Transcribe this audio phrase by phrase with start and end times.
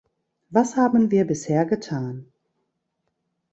[0.49, 2.25] Was haben wir bisher getan?